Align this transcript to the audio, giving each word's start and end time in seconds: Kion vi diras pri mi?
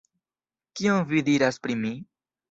Kion 0.79 1.03
vi 1.11 1.21
diras 1.27 1.59
pri 1.67 1.77
mi? 1.83 1.93